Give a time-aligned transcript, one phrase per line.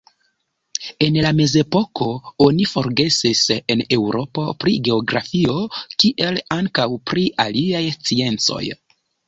[1.07, 2.07] En la mezepoko
[2.45, 3.43] oni forgesis
[3.75, 5.61] en Eŭropo pri geografio,
[5.93, 8.63] kiel ankaŭ pri aliaj sciencoj.